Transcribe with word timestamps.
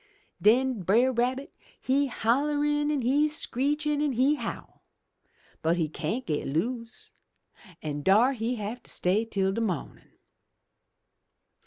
*'Den 0.41 0.81
Brer 0.81 1.11
Rabbit 1.11 1.53
he 1.79 2.07
holler 2.07 2.65
an' 2.65 3.03
he 3.03 3.27
screech 3.27 3.85
an' 3.85 4.13
he 4.13 4.33
howl! 4.33 4.81
But 5.61 5.77
he 5.77 5.87
cyan't 5.87 6.25
get 6.25 6.47
loose, 6.47 7.11
an' 7.83 8.01
dar 8.01 8.33
he 8.33 8.55
have 8.55 8.81
to 8.81 8.89
stay 8.89 9.25
till 9.25 9.51
de 9.51 9.61
mawnin'. 9.61 10.13